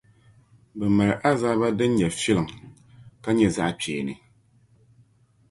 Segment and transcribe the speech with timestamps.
[0.77, 2.47] bɛ mali azaaba din nyɛ filiŋ,
[3.23, 4.15] ka nyɛ zaɣikpeeni.